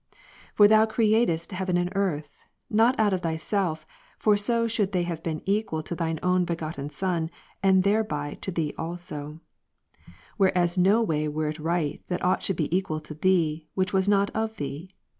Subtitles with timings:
[0.55, 3.85] For Thou createdst heaven and earth; not out of Thyself";
[4.17, 7.29] for so should they have been equal to Thine Only Begotten Son,
[7.61, 9.41] and thereby to Thee also;
[10.37, 14.09] whereas no way were it right that aught should be equal to Thee, which was
[14.09, 14.89] not of Thee.